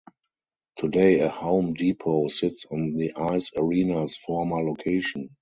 Today 0.77 1.19
a 1.19 1.29
Home 1.29 1.75
Depot 1.75 2.27
sits 2.27 2.65
on 2.71 2.97
the 2.97 3.13
ice 3.13 3.51
arena's 3.55 4.17
former 4.17 4.63
location. 4.63 5.29